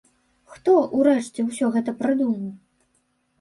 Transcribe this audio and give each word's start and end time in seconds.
Хто, 0.53 0.73
урэшце, 0.99 1.45
усё 1.51 1.69
гэта 1.75 1.95
прыдумаў? 2.01 2.49